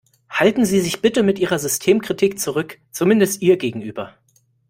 Halten 0.31 0.65
Sie 0.65 0.79
sich 0.81 1.03
bitte 1.03 1.21
mit 1.21 1.37
Ihrer 1.37 1.59
Systemkritik 1.59 2.39
zurück, 2.39 2.79
zumindest 2.89 3.43
ihr 3.43 3.57
gegenüber. 3.57 4.15